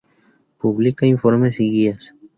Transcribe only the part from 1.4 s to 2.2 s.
y guías.